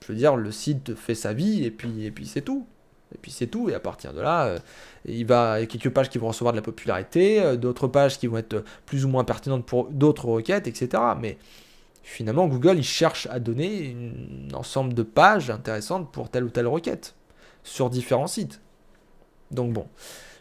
[0.03, 2.67] je veux dire, le site fait sa vie, et puis, et puis c'est tout.
[3.13, 4.59] Et puis c'est tout, et à partir de là, euh,
[5.05, 8.29] il, va, y a quelques pages qui vont recevoir de la popularité, d'autres pages qui
[8.29, 11.03] vont être plus ou moins pertinentes pour d'autres requêtes, etc.
[11.21, 11.37] Mais
[12.03, 13.97] finalement, Google, il cherche à donner
[14.51, 17.15] un ensemble de pages intéressantes pour telle ou telle requête
[17.63, 18.61] sur différents sites.
[19.51, 19.87] Donc bon,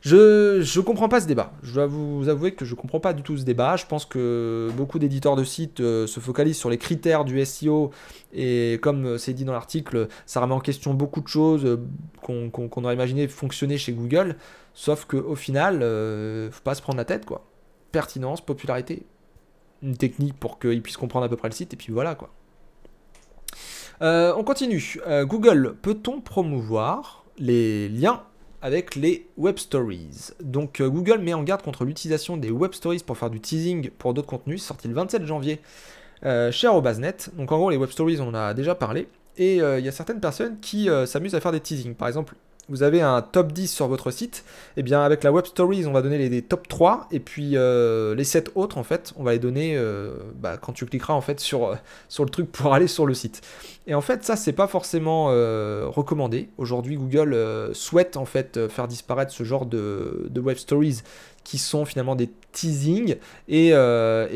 [0.02, 1.52] je ne comprends pas ce débat.
[1.62, 3.76] Je dois vous avouer que je ne comprends pas du tout ce débat.
[3.76, 7.91] Je pense que beaucoup d'éditeurs de sites euh, se focalisent sur les critères du SEO
[8.34, 11.78] et comme euh, c'est dit dans l'article, ça remet en question beaucoup de choses euh,
[12.22, 14.38] qu'on aurait imaginé fonctionner chez Google.
[14.74, 17.45] Sauf qu'au final, ne faut pas se prendre la tête quoi.
[17.91, 19.06] Pertinence, popularité,
[19.81, 22.29] une technique pour qu'ils puissent comprendre à peu près le site, et puis voilà quoi.
[24.01, 24.97] Euh, on continue.
[25.07, 28.23] Euh, Google, peut-on promouvoir les liens
[28.61, 30.31] avec les web stories?
[30.41, 33.89] Donc euh, Google met en garde contre l'utilisation des web stories pour faire du teasing
[33.91, 35.59] pour d'autres contenus, sorti le 27 janvier
[36.51, 37.31] chez Arobase.net.
[37.37, 39.07] Donc en gros les web stories on en a déjà parlé.
[39.37, 41.95] Et il y a certaines personnes qui s'amusent à faire des teasings.
[41.95, 42.35] Par exemple,
[42.69, 44.43] vous avez un top 10 sur votre site,
[44.77, 47.53] et eh bien avec la Web Stories, on va donner les, top 3, et puis
[47.55, 51.13] euh, les 7 autres, en fait, on va les donner euh, bah, quand tu cliqueras
[51.13, 51.75] en fait sur, euh,
[52.10, 53.41] sur le truc pour aller sur le site.
[53.88, 55.25] Et en fait, ça, c'est pas forcément
[55.89, 56.49] recommandé.
[56.60, 57.36] Aujourd'hui, Google
[57.73, 61.01] souhaite en fait faire disparaître ce genre de, Web Stories
[61.43, 63.15] qui sont finalement des teasings
[63.47, 63.73] et,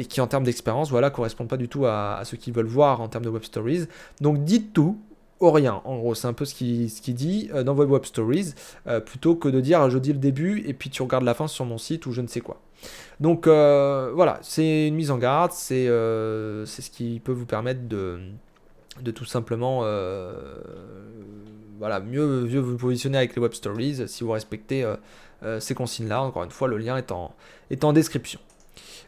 [0.09, 2.99] qui en termes d'expérience voilà correspondent pas du tout à, à ce qu'ils veulent voir
[3.01, 3.85] en termes de web stories
[4.21, 4.97] donc dites tout
[5.41, 5.81] rien.
[5.85, 8.53] En gros, c'est un peu ce qu'il ce qui dit euh, dans vos web stories,
[8.87, 11.47] euh, plutôt que de dire je dis le début et puis tu regardes la fin
[11.47, 12.61] sur mon site ou je ne sais quoi.
[13.19, 15.85] Donc euh, voilà, c'est une mise en garde, c'est
[16.65, 18.19] c'est ce qui peut vous permettre de,
[19.01, 19.83] de tout simplement
[21.79, 24.85] voilà, mieux, mieux vous positionner avec les web stories si vous respectez
[25.59, 26.21] ces consignes-là.
[26.21, 27.33] Encore une fois, le lien est en,
[27.69, 28.39] est en description.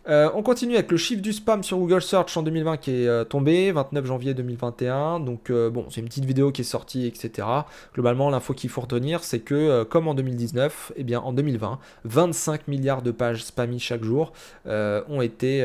[0.08, 3.08] Euh, on continue avec le chiffre du spam sur Google Search en 2020 qui est
[3.08, 5.20] euh, tombé, 29 janvier 2021.
[5.20, 7.48] Donc euh, bon, c'est une petite vidéo qui est sortie, etc.
[7.94, 11.80] Globalement, l'info qu'il faut retenir, c'est que comme en 2019, et eh bien en 2020,
[12.04, 14.32] 25 milliards de pages spammy chaque jour
[14.66, 15.64] ont, été,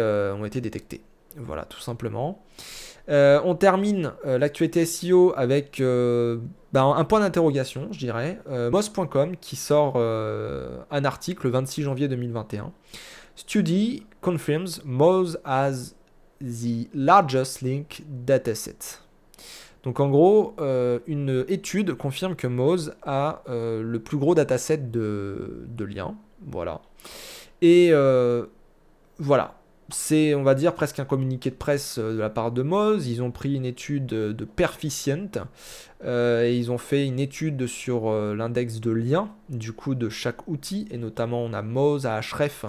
[0.61, 1.03] détectées.
[1.37, 2.43] Voilà, tout simplement.
[3.09, 5.83] on termine l'actualité SEO avec
[6.73, 8.41] bah, un point d'interrogation, je dirais.
[8.49, 12.73] Moz.com qui sort un article le 26 janvier 2021.
[13.37, 15.95] Study confirms Moz as
[16.41, 19.01] the largest link dataset.
[19.83, 24.77] Donc en gros, euh, une étude confirme que Moz a euh, le plus gros dataset
[24.77, 26.17] de, de liens.
[26.47, 26.83] Voilà.
[27.63, 28.47] Et euh,
[29.19, 29.60] voilà.
[29.93, 33.07] C'est, on va dire, presque un communiqué de presse de la part de Moz.
[33.07, 35.31] Ils ont pris une étude de Perficient
[36.05, 40.89] et ils ont fait une étude sur l'index de liens, du coup, de chaque outil.
[40.91, 42.65] Et notamment, on a Moz, Ahref,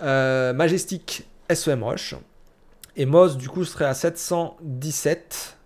[0.00, 2.14] Majestic, SEMrush.
[2.96, 5.57] Et Moz, du coup, serait à 717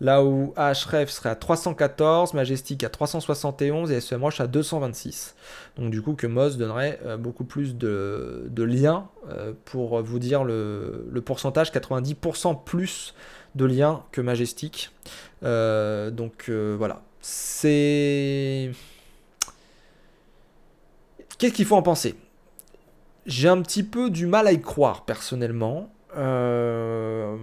[0.00, 5.34] là où Ahref serait à 314, Majestic à 371 et SEMrush à 226.
[5.76, 10.44] Donc du coup que Moz donnerait euh, beaucoup plus de, liens euh, pour vous dire
[10.44, 13.14] le, pourcentage, 90% plus
[13.54, 14.90] de liens que Majestic.
[15.42, 18.72] Euh, donc voilà, c'est...
[21.38, 22.16] Qu'est-ce qu'il faut en penser?
[23.26, 25.90] J'ai un petit peu du mal à y croire personnellement.
[26.16, 27.36] Euh,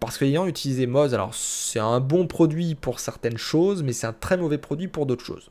[0.00, 4.12] parce qu'ayant utilisé Moz, alors c'est un bon produit pour certaines choses, mais c'est un
[4.12, 5.50] très mauvais produit pour d'autres choses.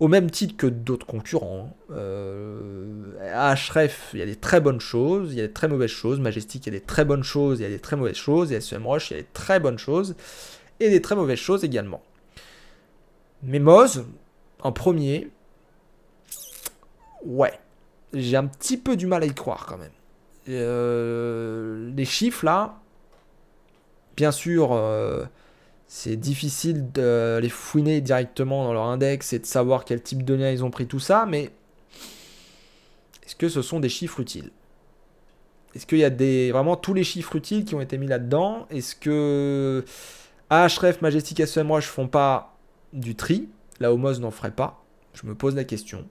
[0.00, 1.76] Au même titre que d'autres concurrents.
[1.90, 5.90] Euh, Href, il y a des très bonnes choses, il y a des très mauvaises
[5.90, 6.18] choses.
[6.18, 8.52] Majestic, il y a des très bonnes choses, il y a des très mauvaises choses.
[8.52, 10.16] Et SEMrush, il y a des très bonnes choses
[10.80, 12.02] et des très mauvaises choses également.
[13.42, 14.04] Mais Moz,
[14.62, 15.30] en premier,
[17.24, 17.52] ouais,
[18.12, 19.92] j'ai un petit peu du mal à y croire quand même.
[20.48, 22.80] Euh, les chiffres là,
[24.16, 25.24] bien sûr, euh,
[25.86, 30.34] c'est difficile de les fouiner directement dans leur index et de savoir quel type de
[30.34, 31.50] lien ils ont pris tout ça, mais
[33.24, 34.50] est-ce que ce sont des chiffres utiles?
[35.74, 38.66] Est-ce qu'il y a des, vraiment tous les chiffres utiles qui ont été mis là-dedans?
[38.70, 39.84] Est-ce que
[40.50, 42.56] Ahref, Majestic, SEMrush font pas
[42.92, 43.48] du tri?
[43.80, 44.84] La Homos n'en ferait pas.
[45.14, 46.06] Je me pose la question.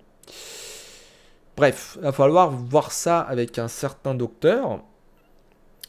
[1.55, 4.81] Bref, il va falloir voir ça avec un certain docteur,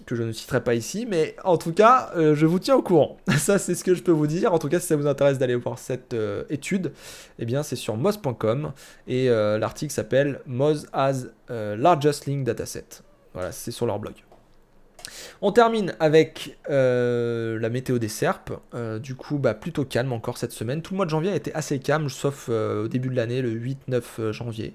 [0.06, 2.82] que je ne citerai pas ici, mais en tout cas, euh, je vous tiens au
[2.82, 3.16] courant.
[3.38, 4.52] ça, c'est ce que je peux vous dire.
[4.52, 6.92] En tout cas, si ça vous intéresse d'aller voir cette euh, étude,
[7.38, 8.72] eh bien, c'est sur moz.com
[9.06, 12.84] et euh, l'article s'appelle Moz as largest link dataset.
[13.32, 14.14] Voilà, c'est sur leur blog.
[15.42, 18.52] On termine avec la météo des serpes.
[19.00, 20.82] du coup, bah, plutôt calme encore cette semaine.
[20.82, 23.50] Tout le mois de janvier a été assez calme, sauf au début de l'année, le
[23.50, 24.74] 8-9 janvier.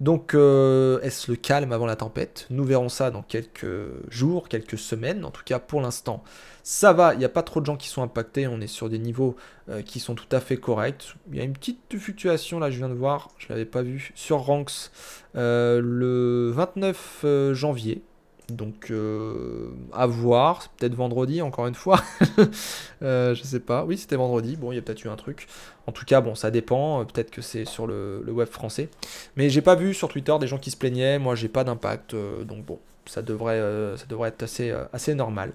[0.00, 2.46] Donc, euh, est-ce le calme avant la tempête?
[2.50, 3.66] Nous verrons ça dans quelques
[4.10, 5.24] jours, quelques semaines.
[5.24, 6.22] En tout cas, pour l'instant,
[6.62, 7.14] ça va.
[7.14, 8.46] Il n'y a pas trop de gens qui sont impactés.
[8.46, 9.36] On est sur des niveaux
[9.70, 11.14] euh, qui sont tout à fait corrects.
[11.30, 13.30] Il y a une petite fluctuation, là, je viens de voir.
[13.38, 14.12] Je ne l'avais pas vu.
[14.14, 14.90] Sur Ranks,
[15.34, 18.02] euh, le 29 janvier.
[18.48, 22.00] Donc euh, à voir, peut-être vendredi encore une fois.
[23.02, 23.84] euh, je sais pas.
[23.84, 24.56] Oui, c'était vendredi.
[24.56, 25.48] Bon, il y a peut-être eu un truc.
[25.88, 27.04] En tout cas, bon, ça dépend.
[27.04, 28.88] Peut-être que c'est sur le, web français.
[29.36, 31.18] Mais j'ai pas vu sur Twitter des gens qui se plaignaient.
[31.18, 32.14] Moi, j'ai pas d'impact.
[32.14, 34.44] Euh, donc bon, ça devrait, euh, être
[34.92, 35.52] assez normal.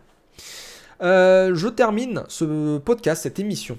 [1.00, 3.78] je termine ce podcast, cette émission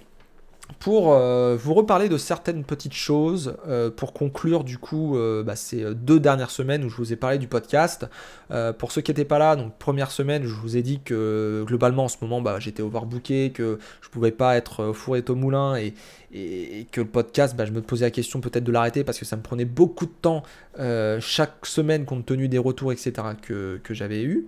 [0.79, 5.57] pour euh, vous reparler de certaines petites choses, euh, pour conclure du coup euh, bah,
[5.57, 8.07] ces deux dernières semaines où je vous ai parlé du podcast.
[8.79, 12.05] pour ceux qui n'étaient pas là, donc première semaine, je vous ai dit que globalement
[12.05, 15.95] en ce moment bah, j'étais overbooké, que je pouvais pas être fourré au moulin et,
[16.33, 19.25] et, que le podcast, bah, je me posais la question peut-être de l'arrêter parce que
[19.25, 20.43] ça me prenait beaucoup de temps
[20.79, 23.13] euh, chaque semaine compte tenu des retours, etc.
[23.41, 24.47] que, j'avais eu.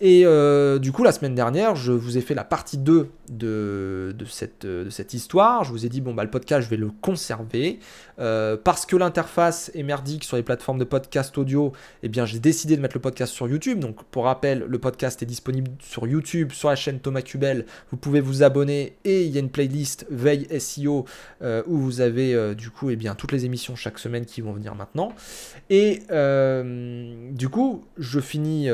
[0.00, 4.14] Et euh, du coup, la semaine dernière, je vous ai fait la partie 2 de,
[4.16, 5.64] de, cette, de cette histoire.
[5.64, 7.78] Je vous ai dit, bon, bah, le podcast, je vais le conserver.
[8.18, 12.38] Euh, parce que l'interface est merdique sur les plateformes de podcast audio, eh bien, j'ai
[12.38, 13.78] décidé de mettre le podcast sur YouTube.
[13.78, 17.64] Donc, pour rappel, le podcast est disponible sur YouTube, sur la chaîne Thomas Cubel.
[17.90, 21.06] Vous pouvez vous abonner et il y a une playlist Veille SEO
[21.42, 24.40] euh, où vous avez euh, du coup eh bien, toutes les émissions chaque semaine qui
[24.40, 25.12] vont venir maintenant.
[25.70, 28.68] Et euh, du coup, je finis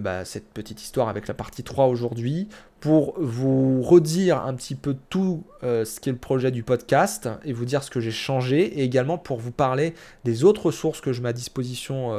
[0.00, 2.48] bah, cette petite histoire avec la partie 3 aujourd'hui
[2.80, 7.64] pour vous redire un petit peu tout ce qu'est le projet du podcast et vous
[7.64, 11.22] dire ce que j'ai changé et également pour vous parler des autres sources que je
[11.22, 12.10] mets à disposition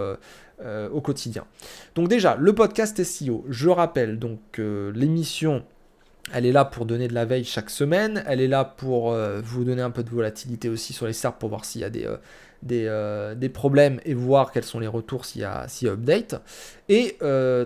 [0.63, 1.45] au quotidien.
[1.95, 5.63] Donc déjà, le podcast SEO, je rappelle donc l'émission
[6.31, 8.23] elle est là pour donner de la veille chaque semaine.
[8.27, 11.39] Elle est là pour euh, vous donner un peu de volatilité aussi sur les SERP
[11.39, 12.17] pour voir s'il y a des, euh,
[12.63, 16.35] des, des, problèmes et voir quels sont les retours s'il y a, y a update.
[16.89, 17.17] Et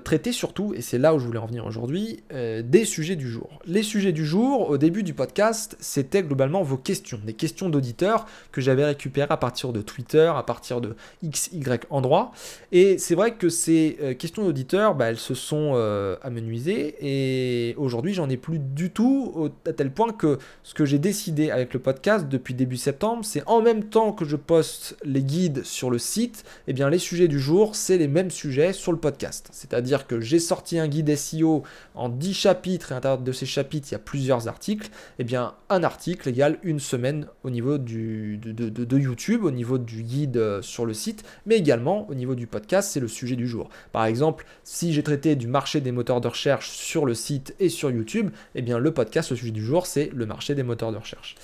[0.04, 3.60] traiter surtout, et c'est là où je voulais en venir aujourd'hui, des sujets du jour.
[3.66, 8.26] Les sujets du jour, au début du podcast, c'était globalement vos questions, des questions d'auditeurs
[8.52, 12.32] que j'avais récupérées à partir de Twitter, à partir de XY endroits.
[12.72, 15.74] Et c'est vrai que ces questions d'auditeurs, bah, elles se sont
[16.22, 21.00] amenuisées et aujourd'hui j'en ai plus du tout, à tel point que ce que j'ai
[21.00, 25.24] décidé avec le podcast depuis début septembre, c'est en même temps que je poste les
[25.24, 28.92] guides sur le site, eh bien les sujets du jour, c'est les mêmes sujets sur
[28.92, 29.50] le podcast.
[29.52, 31.64] C'est-à-dire que j'ai sorti un guide SEO
[31.96, 34.90] en 10 chapitres, et à l'intérieur de ces chapitres, il y a plusieurs articles.
[35.20, 40.38] Eh bien un article égale une semaine au niveau de, YouTube, au niveau du guide
[40.38, 43.70] euh, sur le site, mais également au niveau du podcast, c'est le sujet du jour.
[43.92, 47.70] Par exemple, si j'ai traité du marché des moteurs de recherche sur le site et
[47.70, 50.92] sur YouTube, eh bien le podcast, le sujet du jour, c'est le marché des moteurs
[50.92, 51.36] de recherche.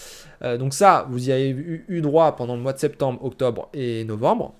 [0.44, 4.04] Euh, donc ça, vous y avez eu, droit pendant le mois de septembre, octobre et
[4.04, 4.54] novembre.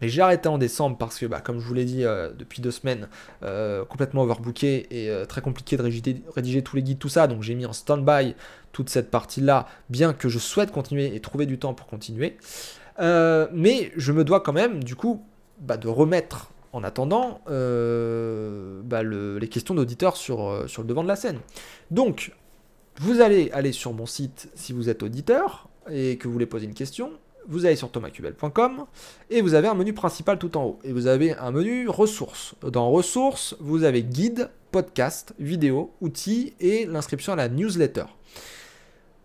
[0.00, 2.60] Mais j'ai arrêté en décembre parce que, bah, comme je vous l'ai dit euh, depuis
[2.60, 3.08] deux semaines,
[3.42, 7.26] euh, complètement overbooké et très compliqué de rédiger, tous les guides, tout ça.
[7.26, 8.34] Donc j'ai mis en stand-by
[8.72, 12.36] toute cette partie-là, bien que je souhaite continuer et trouver du temps pour continuer.
[12.98, 15.22] mais je me dois quand même, du coup,
[15.60, 21.16] bah, de remettre en attendant bah, les questions d'auditeurs sur, sur le devant de la
[21.16, 21.38] scène.
[21.90, 22.32] Donc,
[23.00, 26.66] vous allez aller sur mon site si vous êtes auditeur et que vous voulez poser
[26.66, 27.12] une question.
[27.48, 28.86] Vous allez sur thomascubel.com
[29.30, 30.78] et vous avez un menu principal tout en haut.
[30.82, 32.54] Et vous avez un menu ressources.
[32.62, 38.04] Dans ressources, vous avez guide, podcast, vidéo, outils et l'inscription à la newsletter.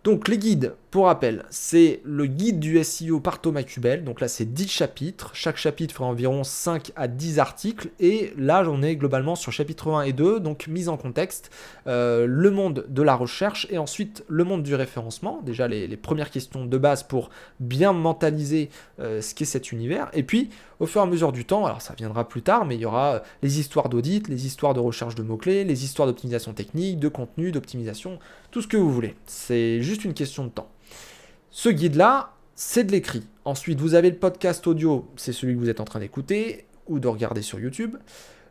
[0.03, 4.03] Donc les guides, pour rappel, c'est le guide du SEO par Thomas Cubel.
[4.03, 5.31] Donc là, c'est 10 chapitres.
[5.33, 7.91] Chaque chapitre fera environ 5 à 10 articles.
[8.01, 11.49] Et là, j'en ai globalement sur chapitre 1 et 2, donc mise en contexte,
[11.87, 15.41] euh, le monde de la recherche et ensuite le monde du référencement.
[15.45, 20.09] Déjà, les, premières questions de base pour bien mentaliser euh, ce qu'est cet univers.
[20.13, 20.49] Et puis,
[20.81, 22.85] au fur et à mesure du temps, alors ça viendra plus tard, mais il y
[22.85, 26.99] aura euh, les histoires d'audit, les histoires de recherche de mots-clés, les histoires d'optimisation technique,
[26.99, 29.15] de contenu, d'optimisation, tout ce que vous voulez.
[29.25, 30.71] C'est une question de temps.
[31.49, 33.23] Ce guide-là, c'est de l'écrit.
[33.45, 36.99] Ensuite, vous avez le podcast audio, c'est celui que vous êtes en train d'écouter ou
[36.99, 37.97] de regarder sur YouTube.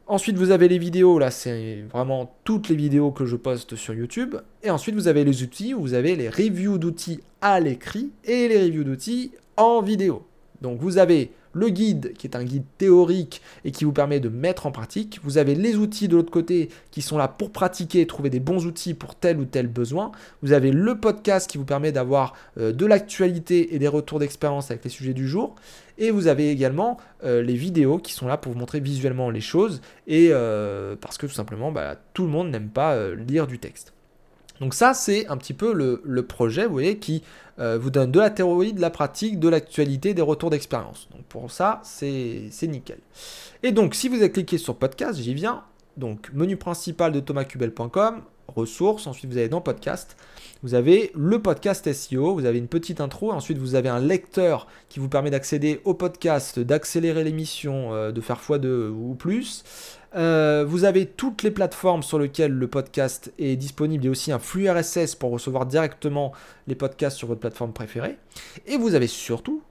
[0.07, 3.95] Ensuite, vous avez les vidéos, là, c'est vraiment toutes les vidéos que je poste sur
[3.95, 4.35] YouTube.
[4.63, 8.61] Et ensuite, vous avez les outils, vous avez les reviews d'outils à l'écrit et les
[8.65, 10.27] reviews d'outils en vidéo.
[10.63, 14.29] Donc, vous avez le guide qui est un guide théorique et qui vous permet de
[14.29, 15.21] mettre en pratique.
[15.23, 18.67] Vous avez les outils de l'autre côté qui sont là pour pratiquer trouver des bons
[18.67, 20.13] outils pour tel ou tel besoin.
[20.43, 24.71] Vous avez le podcast qui vous permet d'avoir euh, de l'actualité et des retours d'expérience
[24.71, 25.55] avec les sujets du jour.
[25.99, 29.41] Et vous avez également euh, les vidéos qui sont là pour vous montrer visuellement les
[29.43, 33.59] choses et euh, parce que tout simplement bah, tout le monde n'aime pas lire du
[33.59, 33.93] texte.
[34.61, 37.23] Donc ça, c'est un petit peu le, projet, vous voyez, qui
[37.59, 41.09] euh, vous donne de la théorie, de la pratique, de l'actualité, des retours d'expérience.
[41.13, 42.99] Donc pour ça, c'est nickel.
[43.63, 45.63] Et donc, si vous avez cliqué sur podcast, j'y viens.
[45.97, 50.17] Donc, menu principal de thomascubel.com, ressources, ensuite vous allez dans podcast.
[50.63, 54.67] Vous avez le podcast SEO, vous avez une petite intro, ensuite vous avez un lecteur
[54.89, 59.65] qui vous permet d'accéder au podcast, d'accélérer l'émission, euh, de faire x2 ou plus.
[60.15, 64.39] Euh, vous avez toutes les plateformes sur lesquelles le podcast est disponible et aussi un
[64.39, 66.33] flux RSS pour recevoir directement
[66.67, 68.17] les podcasts sur votre plateforme préférée.
[68.67, 69.63] Et vous avez surtout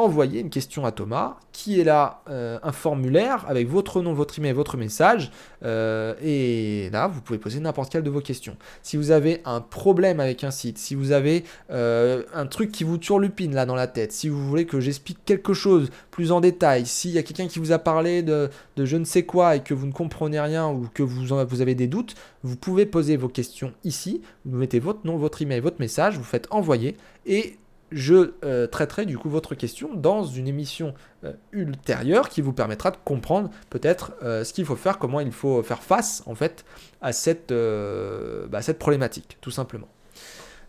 [0.00, 4.38] envoyer une question à Thomas, qui est là euh, un formulaire avec votre nom, votre
[4.38, 5.30] email, votre message.
[5.62, 8.56] Euh, et là, vous pouvez poser n'importe quelle de vos questions.
[8.82, 12.84] Si vous avez un problème avec un site, si vous avez euh, un truc qui
[12.84, 16.40] vous turlupine là dans la tête, si vous voulez que j'explique quelque chose plus en
[16.40, 19.60] détail, s'il y a quelqu'un qui vous a parlé de, je ne sais quoi et
[19.60, 23.16] que vous ne comprenez rien ou que vous, vous avez des doutes, vous pouvez poser
[23.16, 24.22] vos questions ici.
[24.44, 27.58] Vous mettez votre nom, votre email, votre message, vous faites envoyer et
[27.92, 32.90] je euh, traiterai du coup votre question dans une émission euh, ultérieure qui vous permettra
[32.90, 36.64] de comprendre peut-être euh, ce qu'il faut faire, comment il faut faire face en fait
[37.00, 39.88] à bah, cette problématique, tout simplement.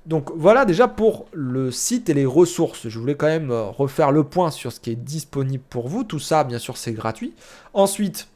[0.08, 2.88] Donc voilà déjà pour le site et les ressources.
[2.88, 6.04] Je voulais quand même refaire le point sur ce qui est disponible pour vous.
[6.04, 7.36] Tout ça, bien sûr, c'est gratuit.
[7.74, 8.28] Ensuite,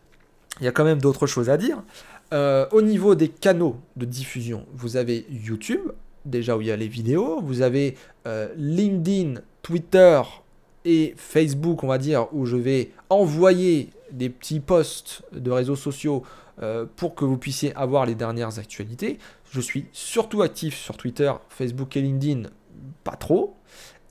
[0.59, 1.81] il y a quand même d'autres choses à dire.
[2.31, 5.81] au niveau des canaux de diffusion, vous avez YouTube,
[6.25, 7.95] déjà où il y a les vidéos, vous avez
[8.27, 10.21] euh, LinkedIn, Twitter
[10.83, 16.23] et Facebook, on va dire, où je vais envoyer des petits posts de réseaux sociaux
[16.61, 19.19] euh, pour que vous puissiez avoir les dernières actualités.
[19.51, 22.49] Je suis surtout actif sur Twitter, Facebook et LinkedIn,
[23.03, 23.55] pas trop.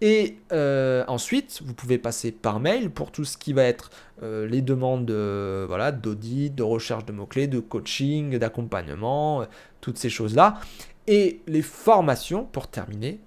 [0.00, 3.90] Et euh, ensuite, vous pouvez passer par mail pour tout ce qui va être
[4.22, 9.44] les demandes voilà, d'audit, de recherche de mots-clés, de coaching, d'accompagnement,
[9.82, 10.60] toutes ces choses-là.
[11.06, 13.20] Et les formations, pour terminer,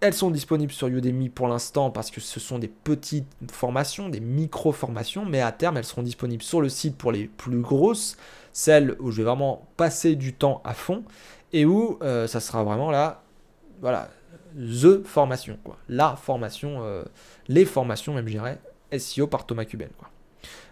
[0.00, 4.20] Elles sont disponibles sur Udemy pour l'instant parce que ce sont des petites formations, des
[4.20, 8.16] micro-formations, mais à terme, elles seront disponibles sur le site pour les plus grosses,
[8.54, 11.04] celles où je vais vraiment passer du temps à fond
[11.52, 13.22] et où euh, ça sera vraiment là,
[13.82, 14.08] voilà,
[14.56, 15.76] the formation, quoi.
[15.88, 17.04] La formation, euh,
[17.48, 18.58] les formations, même je dirais,
[18.98, 20.08] SEO par Thomas Kuben, quoi.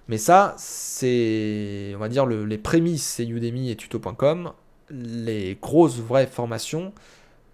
[0.08, 4.52] Mais ça, c'est, on va dire, les prémices, c'est Udemy et tuto.com.
[4.90, 6.92] Les grosses, vraies formations,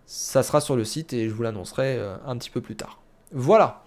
[0.06, 3.00] ça sera sur le site et je vous l'annoncerai euh, un petit peu plus tard.
[3.32, 3.84] Voilà.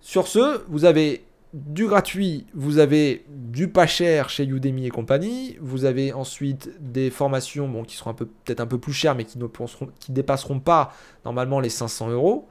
[0.00, 1.24] Sur ce, vous avez
[1.54, 7.10] du gratuit, vous avez du pas cher chez Udemy et compagnie, vous avez ensuite des
[7.10, 9.46] formations qui seront peut-être un peu plus chères mais qui ne
[10.08, 10.92] dépasseront pas
[11.24, 12.48] normalement les 500 euros.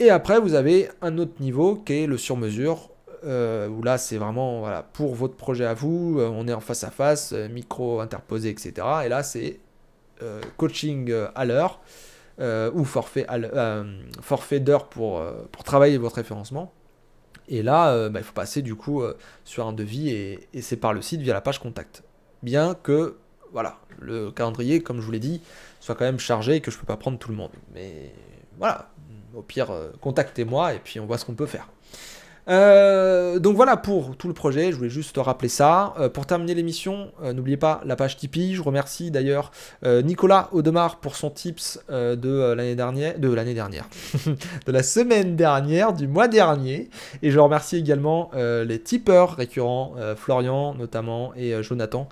[0.00, 2.90] Et après, vous avez un autre niveau qui est le sur-mesure,
[3.24, 6.60] euh, où là c'est vraiment voilà, pour votre projet à vous, euh, on est en
[6.60, 8.72] face à face, micro interposé, etc.
[9.04, 9.60] Et là c'est
[10.56, 11.80] coaching à l'heure.
[12.40, 13.84] Euh, ou forfait, euh,
[14.20, 16.72] forfait d'heures pour, euh, pour travailler votre référencement.
[17.46, 19.02] Et là, bah, il faut passer du coup
[19.44, 22.02] sur un devis et, et c'est par le site via la page contact.
[22.42, 23.18] Bien que,
[23.52, 25.42] voilà, le calendrier, comme je vous l'ai dit,
[25.78, 27.50] soit quand même chargé et que je ne peux pas prendre tout le monde.
[27.74, 28.14] Mais
[28.56, 28.88] voilà,
[29.34, 29.70] au pire,
[30.00, 31.68] contactez-moi et puis on voit ce qu'on peut faire.
[32.48, 35.94] Euh, donc voilà pour tout le projet, je voulais juste rappeler ça.
[35.98, 38.54] Euh, pour terminer l'émission, euh, n'oubliez pas la page Tipeee.
[38.54, 39.50] Je remercie d'ailleurs
[39.84, 43.88] Nicolas Audemars pour son tips de l'année dernière, de l'année dernière,
[44.66, 46.90] de la semaine dernière, du mois dernier.
[47.22, 52.08] Et je remercie également les tipeurs récurrents, Florian notamment et Jonathan,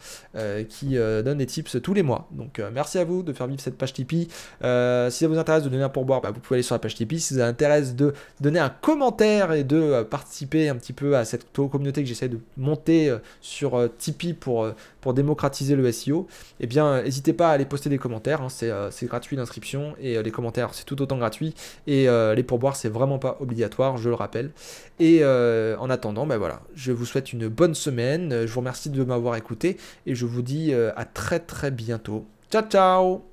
[0.69, 2.29] qui donnent des tips tous les mois.
[2.33, 4.29] Donc merci à vous de faire vivre cette page Tipeee.
[4.29, 4.29] si
[4.61, 7.21] ça vous intéresse de donner un pourboire, bah, vous pouvez aller sur la page Tipeee.
[7.21, 11.17] Si ça vous intéresse de donner un commentaire et de partager participer un petit peu
[11.17, 15.75] à cette communauté que j'essaie de monter euh, sur euh, Tipeee pour, euh, pour démocratiser
[15.75, 16.29] le SEO,
[16.61, 18.41] eh bien, n'hésitez pas à aller poster des commentaires.
[18.41, 21.55] Hein, c'est gratuit l'inscription et les commentaires, c'est tout autant gratuit.
[21.89, 24.53] Et les pourboires, c'est vraiment pas obligatoire, je le rappelle.
[25.01, 28.47] Et en attendant, ben voilà, je vous souhaite une bonne semaine.
[28.47, 32.27] Je vous remercie de m'avoir écouté et je vous dis à très très bientôt.
[32.51, 33.32] Ciao ciao